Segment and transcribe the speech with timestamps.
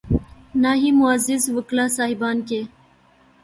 [0.55, 2.61] نہ ہی معزز وکلا صاحبان کے۔